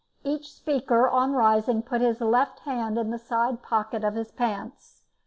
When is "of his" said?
4.03-4.31